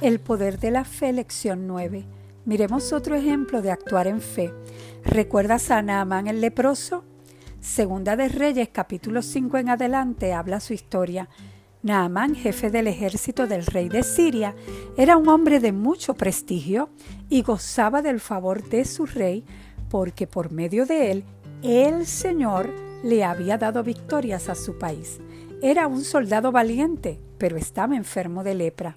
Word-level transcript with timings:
El 0.00 0.20
poder 0.20 0.60
de 0.60 0.70
la 0.70 0.84
fe, 0.84 1.12
lección 1.12 1.66
9. 1.66 2.04
Miremos 2.44 2.92
otro 2.92 3.16
ejemplo 3.16 3.62
de 3.62 3.72
actuar 3.72 4.06
en 4.06 4.20
fe. 4.20 4.54
¿Recuerdas 5.04 5.72
a 5.72 5.82
Naamán 5.82 6.28
el 6.28 6.40
leproso? 6.40 7.02
Segunda 7.58 8.14
de 8.14 8.28
Reyes, 8.28 8.68
capítulo 8.72 9.22
5 9.22 9.58
en 9.58 9.70
adelante, 9.70 10.32
habla 10.32 10.60
su 10.60 10.72
historia. 10.72 11.28
Naamán, 11.82 12.36
jefe 12.36 12.70
del 12.70 12.86
ejército 12.86 13.48
del 13.48 13.66
rey 13.66 13.88
de 13.88 14.04
Siria, 14.04 14.54
era 14.96 15.16
un 15.16 15.28
hombre 15.28 15.58
de 15.58 15.72
mucho 15.72 16.14
prestigio 16.14 16.90
y 17.28 17.42
gozaba 17.42 18.00
del 18.00 18.20
favor 18.20 18.62
de 18.68 18.84
su 18.84 19.04
rey 19.04 19.44
porque 19.90 20.28
por 20.28 20.52
medio 20.52 20.86
de 20.86 21.10
él 21.10 21.24
el 21.64 22.06
Señor 22.06 22.72
le 23.02 23.24
había 23.24 23.58
dado 23.58 23.82
victorias 23.82 24.48
a 24.48 24.54
su 24.54 24.78
país. 24.78 25.18
Era 25.60 25.88
un 25.88 26.04
soldado 26.04 26.52
valiente, 26.52 27.18
pero 27.36 27.56
estaba 27.56 27.96
enfermo 27.96 28.44
de 28.44 28.54
lepra. 28.54 28.96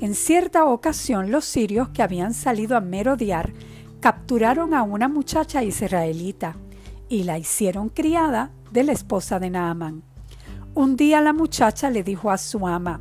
En 0.00 0.14
cierta 0.14 0.64
ocasión 0.66 1.30
los 1.30 1.44
sirios 1.46 1.88
que 1.88 2.02
habían 2.02 2.34
salido 2.34 2.76
a 2.76 2.80
merodear 2.80 3.52
capturaron 4.00 4.74
a 4.74 4.82
una 4.82 5.08
muchacha 5.08 5.64
israelita 5.64 6.54
y 7.08 7.24
la 7.24 7.38
hicieron 7.38 7.88
criada 7.88 8.50
de 8.72 8.84
la 8.84 8.92
esposa 8.92 9.38
de 9.38 9.48
Naamán. 9.48 10.02
Un 10.74 10.96
día 10.96 11.22
la 11.22 11.32
muchacha 11.32 11.88
le 11.88 12.02
dijo 12.02 12.30
a 12.30 12.36
su 12.36 12.66
ama, 12.66 13.00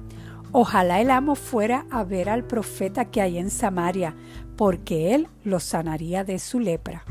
Ojalá 0.54 1.02
el 1.02 1.12
amo 1.12 1.36
fuera 1.36 1.86
a 1.92 2.06
ver 2.06 2.30
al 2.30 2.46
profeta 2.46 3.06
que 3.06 3.22
hay 3.22 3.38
en 3.38 3.50
Samaria, 3.50 4.16
porque 4.56 5.14
él 5.14 5.28
lo 5.44 5.60
sanaría 5.60 6.24
de 6.24 6.40
su 6.40 6.62
lepra. 6.62 7.04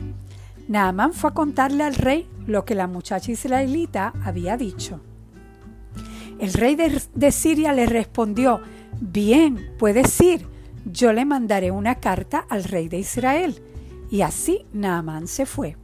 Naamán 0.66 1.12
fue 1.12 1.29
a 1.29 1.35
contarle 1.35 1.85
al 1.85 1.95
rey 1.95 2.27
lo 2.46 2.65
que 2.65 2.74
la 2.74 2.87
muchacha 2.87 3.30
israelita 3.30 4.15
había 4.24 4.57
dicho. 4.57 5.02
El 6.38 6.55
rey 6.55 6.74
de, 6.74 7.02
de 7.15 7.32
Siria 7.32 7.74
le 7.74 7.85
respondió, 7.85 8.62
Bien, 9.13 9.71
puedes 9.79 10.19
ir. 10.23 10.47
Yo 10.87 11.13
le 11.13 11.27
mandaré 11.27 11.71
una 11.71 11.97
carta 11.97 12.47
al 12.49 12.65
rey 12.65 12.88
de 12.88 12.97
Israel. 12.97 13.61
Y 14.11 14.23
así 14.23 14.65
Naamán 14.73 15.29
se 15.29 15.45
fue. 15.45 15.77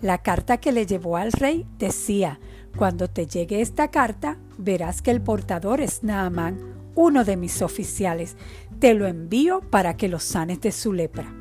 La 0.00 0.18
carta 0.18 0.58
que 0.58 0.70
le 0.70 0.86
llevó 0.86 1.16
al 1.16 1.32
rey 1.32 1.66
decía, 1.78 2.38
Cuando 2.76 3.08
te 3.10 3.26
llegue 3.26 3.62
esta 3.62 3.90
carta, 3.90 4.38
verás 4.58 5.02
que 5.02 5.10
el 5.10 5.20
portador 5.20 5.80
es 5.80 6.04
Naamán, 6.04 6.60
uno 6.94 7.24
de 7.24 7.36
mis 7.36 7.62
oficiales. 7.62 8.36
Te 8.78 8.94
lo 8.94 9.08
envío 9.08 9.60
para 9.68 9.96
que 9.96 10.06
lo 10.06 10.20
sanes 10.20 10.60
de 10.60 10.70
su 10.70 10.92
lepra. 10.92 11.34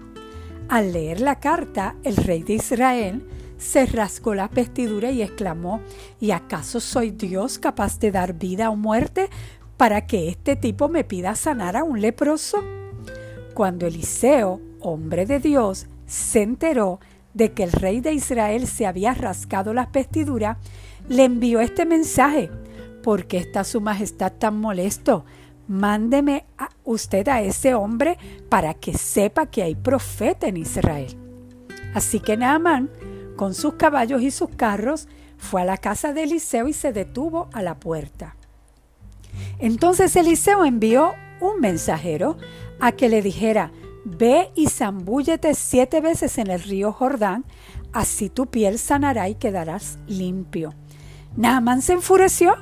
Al 0.70 0.92
leer 0.92 1.22
la 1.22 1.40
carta, 1.40 1.98
el 2.04 2.16
rey 2.16 2.42
de 2.42 2.54
Israel 2.54 3.28
se 3.60 3.86
rasgó 3.86 4.34
la 4.34 4.48
vestidura 4.48 5.12
y 5.12 5.22
exclamó, 5.22 5.82
¿Y 6.20 6.32
acaso 6.32 6.80
soy 6.80 7.12
Dios 7.12 7.60
capaz 7.60 8.00
de 8.00 8.12
dar 8.12 8.34
vida 8.34 8.72
o 8.72 8.76
muerte 8.76 9.30
para 9.82 10.06
que 10.06 10.30
este 10.30 10.56
tipo 10.56 10.90
me 10.90 11.04
pida 11.04 11.34
sanar 11.34 11.76
a 11.76 11.84
un 11.84 12.02
leproso? 12.02 12.64
Cuando 13.56 13.88
Eliseo, 13.88 14.62
hombre 14.80 15.26
de 15.26 15.40
Dios, 15.40 15.88
se 16.06 16.44
enteró 16.44 17.00
de 17.34 17.54
que 17.54 17.64
el 17.64 17.72
rey 17.72 18.00
de 18.00 18.14
Israel 18.14 18.68
se 18.68 18.86
había 18.86 19.16
rascado 19.16 19.74
las 19.74 19.92
vestiduras, 19.92 20.58
le 21.10 21.24
envió 21.24 21.62
este 21.62 21.88
mensaje. 21.88 22.52
¿Por 23.02 23.26
qué 23.26 23.38
está 23.38 23.64
su 23.64 23.82
majestad 23.82 24.34
tan 24.34 24.60
molesto? 24.60 25.26
Mándeme 25.68 26.46
a 26.60 26.70
usted 26.84 27.28
a 27.28 27.42
ese 27.42 27.74
hombre 27.74 28.20
para 28.50 28.76
que 28.76 28.94
sepa 28.94 29.48
que 29.48 29.64
hay 29.64 29.74
profeta 29.74 30.46
en 30.46 30.58
Israel. 30.58 31.18
Así 31.96 32.20
que 32.20 32.38
Naamán, 32.38 32.92
con 33.36 33.56
sus 33.56 33.74
caballos 33.74 34.22
y 34.22 34.30
sus 34.30 34.52
carros, 34.52 35.08
fue 35.40 35.64
a 35.64 35.66
la 35.66 35.78
casa 35.78 36.14
de 36.14 36.22
Eliseo 36.22 36.68
y 36.68 36.74
se 36.74 36.94
detuvo 36.94 37.50
a 37.52 37.64
la 37.64 37.80
puerta. 37.80 38.36
Entonces 39.62 40.16
Eliseo 40.16 40.66
envió 40.66 41.14
un 41.40 41.60
mensajero 41.60 42.38
a 42.80 42.92
que 42.92 43.10
le 43.10 43.22
dijera, 43.22 43.72
ve 44.04 44.50
y 44.56 44.68
zambúllete 44.68 45.54
siete 45.54 46.02
veces 46.02 46.40
en 46.40 46.50
el 46.50 46.62
río 46.62 46.92
Jordán, 46.92 47.46
así 47.94 48.30
tu 48.30 48.48
piel 48.48 48.80
sanará 48.80 49.30
y 49.30 49.36
quedarás 49.36 50.00
limpio. 50.08 50.74
Naaman 51.38 51.84
se 51.84 51.94
enfureció 51.94 52.56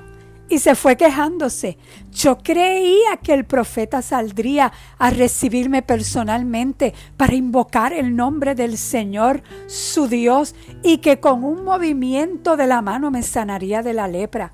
y 0.49 0.59
se 0.59 0.75
fue 0.75 0.97
quejándose. 0.97 1.77
Yo 2.11 2.39
creía 2.39 3.17
que 3.23 3.33
el 3.33 3.45
profeta 3.45 4.01
saldría 4.01 4.73
a 4.97 5.09
recibirme 5.09 5.81
personalmente 5.81 6.93
para 7.15 7.35
invocar 7.35 7.93
el 7.93 8.15
nombre 8.15 8.55
del 8.55 8.77
Señor, 8.77 9.41
su 9.67 10.07
Dios, 10.07 10.53
y 10.83 10.97
que 10.97 11.19
con 11.19 11.43
un 11.45 11.63
movimiento 11.63 12.57
de 12.57 12.67
la 12.67 12.81
mano 12.81 13.09
me 13.09 13.23
sanaría 13.23 13.83
de 13.83 13.93
la 13.93 14.07
lepra. 14.07 14.53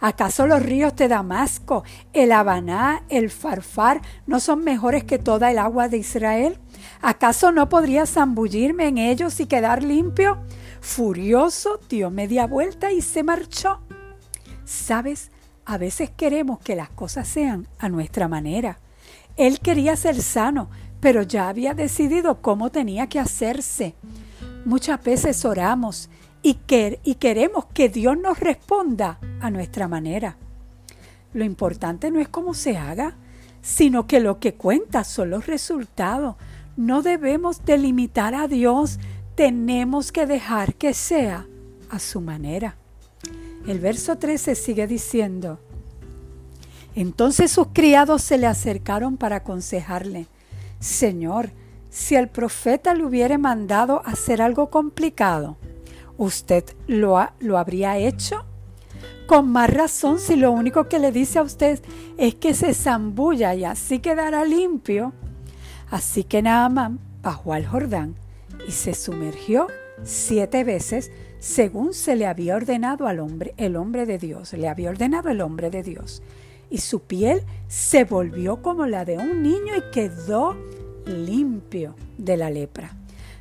¿Acaso 0.00 0.46
los 0.46 0.62
ríos 0.62 0.96
de 0.96 1.08
Damasco, 1.08 1.84
el 2.14 2.32
Habaná, 2.32 3.02
el 3.10 3.30
Farfar 3.30 4.00
no 4.26 4.40
son 4.40 4.64
mejores 4.64 5.04
que 5.04 5.18
toda 5.18 5.50
el 5.50 5.58
agua 5.58 5.88
de 5.88 5.98
Israel? 5.98 6.58
¿Acaso 7.02 7.52
no 7.52 7.68
podría 7.68 8.06
zambullirme 8.06 8.88
en 8.88 8.96
ellos 8.96 9.38
y 9.40 9.46
quedar 9.46 9.82
limpio? 9.82 10.38
Furioso 10.80 11.80
dio 11.90 12.10
media 12.10 12.46
vuelta 12.46 12.92
y 12.92 13.02
se 13.02 13.22
marchó. 13.22 13.80
¿Sabes? 14.64 15.30
A 15.66 15.76
veces 15.76 16.10
queremos 16.10 16.60
que 16.60 16.76
las 16.76 16.88
cosas 16.88 17.28
sean 17.28 17.68
a 17.78 17.90
nuestra 17.90 18.26
manera. 18.26 18.78
Él 19.36 19.60
quería 19.60 19.96
ser 19.96 20.22
sano, 20.22 20.70
pero 21.00 21.22
ya 21.22 21.48
había 21.48 21.74
decidido 21.74 22.40
cómo 22.40 22.70
tenía 22.70 23.06
que 23.08 23.20
hacerse. 23.20 23.94
Muchas 24.64 25.02
veces 25.02 25.44
oramos 25.44 26.08
y, 26.42 26.58
y 27.04 27.14
queremos 27.16 27.66
que 27.66 27.88
Dios 27.88 28.18
nos 28.18 28.40
responda 28.40 29.18
a 29.40 29.50
nuestra 29.50 29.88
manera. 29.88 30.36
Lo 31.32 31.44
importante 31.44 32.10
no 32.10 32.20
es 32.20 32.28
cómo 32.28 32.54
se 32.54 32.76
haga, 32.76 33.16
sino 33.62 34.06
que 34.06 34.20
lo 34.20 34.40
que 34.40 34.54
cuenta 34.54 35.04
son 35.04 35.30
los 35.30 35.46
resultados. 35.46 36.36
No 36.76 37.02
debemos 37.02 37.64
delimitar 37.64 38.34
a 38.34 38.48
Dios, 38.48 38.98
tenemos 39.34 40.12
que 40.12 40.26
dejar 40.26 40.74
que 40.74 40.94
sea 40.94 41.46
a 41.90 41.98
su 41.98 42.20
manera. 42.20 42.76
El 43.66 43.78
verso 43.78 44.16
13 44.16 44.54
sigue 44.54 44.86
diciendo, 44.86 45.60
entonces 46.94 47.52
sus 47.52 47.68
criados 47.72 48.22
se 48.22 48.38
le 48.38 48.46
acercaron 48.46 49.16
para 49.16 49.36
aconsejarle, 49.36 50.26
Señor, 50.80 51.50
si 51.90 52.14
el 52.14 52.28
profeta 52.28 52.94
le 52.94 53.04
hubiere 53.04 53.36
mandado 53.36 54.02
hacer 54.04 54.40
algo 54.40 54.70
complicado, 54.70 55.56
¿usted 56.20 56.64
lo, 56.86 57.18
lo 57.40 57.56
habría 57.56 57.96
hecho? 57.96 58.44
Con 59.26 59.48
más 59.48 59.70
razón 59.70 60.18
si 60.18 60.36
lo 60.36 60.52
único 60.52 60.86
que 60.86 60.98
le 60.98 61.12
dice 61.12 61.38
a 61.38 61.42
usted 61.42 61.80
es 62.18 62.34
que 62.34 62.52
se 62.52 62.74
zambulla 62.74 63.54
y 63.54 63.64
así 63.64 64.00
quedará 64.00 64.44
limpio. 64.44 65.14
Así 65.90 66.24
que 66.24 66.42
Naamán 66.42 67.00
bajó 67.22 67.54
al 67.54 67.66
Jordán 67.66 68.16
y 68.68 68.72
se 68.72 68.92
sumergió 68.92 69.68
siete 70.04 70.62
veces 70.62 71.10
según 71.38 71.94
se 71.94 72.16
le 72.16 72.26
había 72.26 72.54
ordenado 72.54 73.06
al 73.06 73.18
hombre, 73.18 73.54
el 73.56 73.76
hombre 73.76 74.04
de 74.04 74.18
Dios, 74.18 74.52
le 74.52 74.68
había 74.68 74.90
ordenado 74.90 75.30
el 75.30 75.40
hombre 75.40 75.70
de 75.70 75.82
Dios. 75.82 76.22
Y 76.68 76.78
su 76.78 77.00
piel 77.00 77.44
se 77.66 78.04
volvió 78.04 78.60
como 78.60 78.86
la 78.86 79.06
de 79.06 79.16
un 79.16 79.42
niño 79.42 79.74
y 79.74 79.90
quedó 79.90 80.54
limpio 81.06 81.94
de 82.18 82.36
la 82.36 82.50
lepra. 82.50 82.94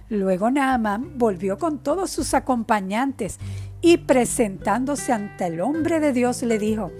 Luego 0.10 0.50
Naamán 0.50 1.18
volvió 1.20 1.60
con 1.60 1.78
todos 1.80 2.10
sus 2.10 2.34
acompañantes 2.34 3.38
y 3.82 3.98
presentándose 3.98 5.14
ante 5.14 5.46
el 5.46 5.62
hombre 5.62 6.00
de 6.00 6.14
Dios 6.14 6.42
le 6.42 6.58
dijo, 6.58 6.92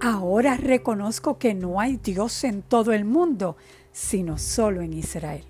ahora 0.00 0.56
reconozco 0.56 1.38
que 1.38 1.54
no 1.54 1.80
hay 1.80 1.96
Dios 1.96 2.44
en 2.44 2.62
todo 2.62 2.92
el 2.92 3.04
mundo, 3.04 3.56
sino 3.90 4.38
solo 4.38 4.80
en 4.80 4.92
Israel. 4.92 5.44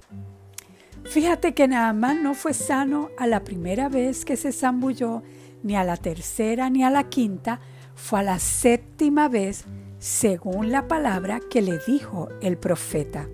Fíjate 1.05 1.53
que 1.53 1.69
Naamán 1.69 2.23
no 2.23 2.35
fue 2.35 2.55
sano 2.55 3.11
a 3.19 3.27
la 3.27 3.45
primera 3.45 3.89
vez 3.89 4.25
que 4.25 4.37
se 4.37 4.53
zambulló, 4.53 5.23
ni 5.63 5.77
a 5.77 5.85
la 5.85 5.97
tercera, 5.97 6.71
ni 6.71 6.83
a 6.83 6.91
la 6.91 7.09
quinta, 7.09 7.61
fue 7.95 8.21
a 8.21 8.23
la 8.23 8.39
séptima 8.39 9.29
vez, 9.29 9.65
según 9.99 10.73
la 10.73 10.89
palabra 10.89 11.41
que 11.51 11.61
le 11.61 11.79
dijo 11.87 12.29
el 12.41 12.57
profeta. 12.57 13.29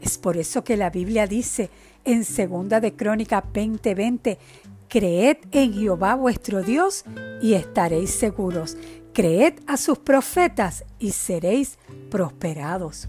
Es 0.00 0.18
por 0.18 0.36
eso 0.36 0.64
que 0.64 0.76
la 0.76 0.90
Biblia 0.90 1.26
dice 1.26 1.70
en 2.04 2.24
segunda 2.24 2.80
de 2.80 2.94
Crónica 2.94 3.44
20:20, 3.52 4.38
creed 4.88 5.38
en 5.52 5.72
Jehová 5.74 6.14
vuestro 6.14 6.62
Dios 6.62 7.04
y 7.42 7.54
estaréis 7.54 8.10
seguros. 8.10 8.76
Creed 9.12 9.54
a 9.66 9.76
sus 9.76 9.98
profetas 9.98 10.84
y 10.98 11.12
seréis 11.12 11.78
prosperados. 12.10 13.08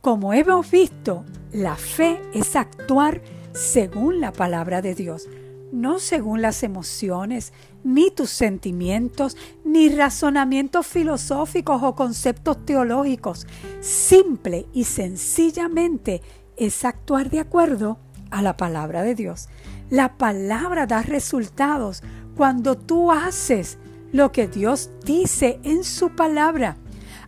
Como 0.00 0.32
hemos 0.32 0.70
visto, 0.70 1.24
la 1.52 1.76
fe 1.76 2.20
es 2.34 2.56
actuar 2.56 3.22
según 3.52 4.20
la 4.20 4.32
palabra 4.32 4.82
de 4.82 4.94
Dios, 4.94 5.28
no 5.72 5.98
según 5.98 6.42
las 6.42 6.62
emociones, 6.62 7.52
ni 7.82 8.10
tus 8.10 8.30
sentimientos, 8.30 9.36
ni 9.64 9.88
razonamientos 9.88 10.86
filosóficos 10.86 11.82
o 11.82 11.94
conceptos 11.94 12.64
teológicos. 12.64 13.46
Simple 13.80 14.66
y 14.72 14.84
sencillamente 14.84 16.22
es 16.56 16.84
actuar 16.84 17.30
de 17.30 17.40
acuerdo 17.40 17.98
a 18.34 18.42
la 18.42 18.56
palabra 18.56 19.02
de 19.02 19.14
Dios. 19.14 19.48
La 19.90 20.16
palabra 20.18 20.86
da 20.86 21.02
resultados 21.02 22.02
cuando 22.36 22.76
tú 22.76 23.12
haces 23.12 23.78
lo 24.12 24.32
que 24.32 24.48
Dios 24.48 24.90
dice 25.04 25.60
en 25.62 25.84
su 25.84 26.10
palabra. 26.10 26.76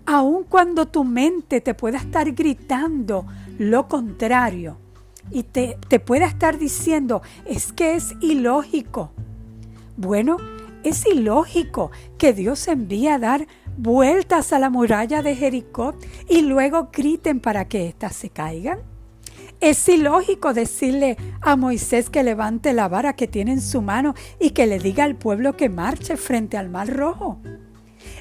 aun 0.09 0.45
cuando 0.45 0.87
tu 0.87 1.03
mente 1.03 1.61
te 1.61 1.75
pueda 1.75 1.99
estar 1.99 2.31
gritando 2.31 3.27
lo 3.59 3.89
contrario 3.89 4.79
y 5.33 5.43
te, 5.43 5.77
te 5.89 5.99
pueda 5.99 6.27
estar 6.27 6.59
diciendo, 6.59 7.23
es 7.45 7.73
que 7.73 7.97
es 7.97 8.15
ilógico. 8.21 9.11
Bueno, 9.97 10.37
es 10.85 11.05
ilógico 11.07 11.91
que 12.19 12.33
Dios 12.33 12.69
envíe 12.69 13.09
a 13.09 13.19
dar 13.19 13.49
vueltas 13.77 14.53
a 14.53 14.61
la 14.61 14.71
muralla 14.71 15.23
de 15.23 15.35
Jericó 15.35 15.95
y 16.29 16.43
luego 16.43 16.91
griten 16.93 17.41
para 17.41 17.67
que 17.67 17.89
éstas 17.89 18.15
se 18.15 18.31
caigan. 18.31 18.79
Es 19.61 19.89
ilógico 19.89 20.53
decirle 20.53 21.17
a 21.41 21.57
Moisés 21.57 22.11
que 22.11 22.23
levante 22.23 22.73
la 22.73 22.89
vara 22.89 23.15
que 23.15 23.27
tiene 23.27 23.53
en 23.53 23.63
su 23.63 23.81
mano 23.81 24.15
y 24.39 24.51
que 24.51 24.67
le 24.67 24.79
diga 24.79 25.05
al 25.05 25.17
pueblo 25.17 25.57
que 25.57 25.69
marche 25.69 26.17
frente 26.17 26.57
al 26.57 26.69
mar 26.69 26.89
rojo. 26.89 27.41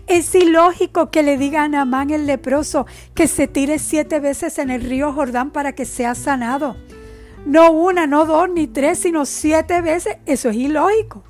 Es 0.07 0.33
ilógico 0.33 1.11
que 1.11 1.23
le 1.23 1.37
diga 1.37 1.63
a 1.63 1.67
Naamán 1.67 2.11
el 2.11 2.25
leproso 2.25 2.85
que 3.13 3.27
se 3.27 3.47
tire 3.47 3.79
siete 3.79 4.19
veces 4.19 4.59
en 4.59 4.69
el 4.69 4.81
río 4.81 5.11
Jordán 5.11 5.51
para 5.51 5.73
que 5.73 5.85
sea 5.85 6.15
sanado. 6.15 6.77
No 7.45 7.71
una, 7.71 8.07
no 8.07 8.25
dos, 8.25 8.49
ni 8.49 8.67
tres, 8.67 8.99
sino 8.99 9.25
siete 9.25 9.81
veces. 9.81 10.17
Eso 10.25 10.49
es 10.49 10.55
ilógico. 10.55 11.23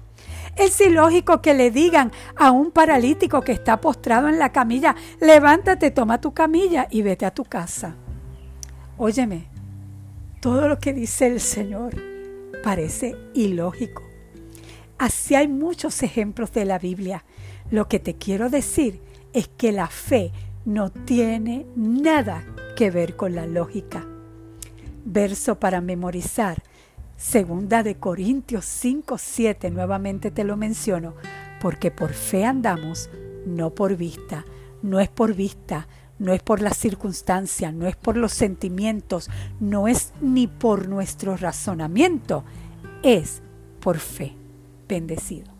Es 0.55 0.79
ilógico 0.79 1.41
que 1.41 1.53
le 1.53 1.71
digan 1.71 2.11
a 2.37 2.51
un 2.51 2.71
paralítico 2.71 3.41
que 3.41 3.51
está 3.51 3.81
postrado 3.81 4.29
en 4.29 4.39
la 4.39 4.53
camilla, 4.53 4.95
levántate, 5.19 5.91
toma 5.91 6.21
tu 6.21 6.33
camilla 6.33 6.87
y 6.89 7.01
vete 7.01 7.25
a 7.25 7.33
tu 7.33 7.43
casa. 7.43 7.95
Óyeme, 8.97 9.49
todo 10.45 10.67
lo 10.67 10.77
que 10.77 10.93
dice 10.93 11.25
el 11.25 11.39
Señor 11.39 11.95
parece 12.63 13.15
ilógico. 13.33 14.03
Así 14.99 15.33
hay 15.33 15.47
muchos 15.47 16.03
ejemplos 16.03 16.51
de 16.51 16.65
la 16.65 16.77
Biblia. 16.77 17.25
Lo 17.71 17.87
que 17.87 17.99
te 17.99 18.13
quiero 18.13 18.51
decir 18.51 19.01
es 19.33 19.47
que 19.47 19.71
la 19.71 19.87
fe 19.87 20.31
no 20.63 20.91
tiene 20.91 21.65
nada 21.75 22.45
que 22.75 22.91
ver 22.91 23.15
con 23.15 23.33
la 23.33 23.47
lógica. 23.47 24.05
Verso 25.03 25.59
para 25.59 25.81
memorizar 25.81 26.61
Segunda 27.17 27.81
de 27.81 27.95
Corintios 27.95 28.65
5, 28.65 29.17
7, 29.17 29.71
nuevamente 29.71 30.29
te 30.29 30.43
lo 30.43 30.57
menciono, 30.57 31.15
porque 31.59 31.89
por 31.89 32.13
fe 32.13 32.45
andamos, 32.45 33.09
no 33.47 33.73
por 33.73 33.97
vista, 33.97 34.45
no 34.83 34.99
es 34.99 35.09
por 35.09 35.33
vista, 35.33 35.87
no 36.19 36.33
es 36.33 36.41
por 36.41 36.61
las 36.61 36.77
circunstancias, 36.77 37.73
no 37.73 37.87
es 37.87 37.95
por 37.95 38.17
los 38.17 38.31
sentimientos, 38.31 39.29
no 39.59 39.87
es 39.87 40.13
ni 40.21 40.47
por 40.47 40.87
nuestro 40.87 41.35
razonamiento, 41.37 42.43
es 43.03 43.41
por 43.79 43.97
fe. 43.97 44.35
Bendecido. 44.87 45.54